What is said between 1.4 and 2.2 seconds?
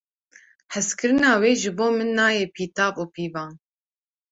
wê ji bo min